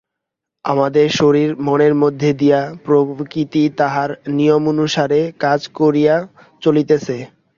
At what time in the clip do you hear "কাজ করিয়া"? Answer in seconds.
5.39-6.15